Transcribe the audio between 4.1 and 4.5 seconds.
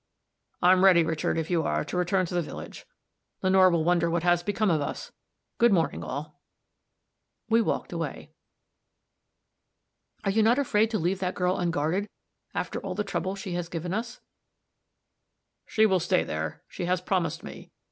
has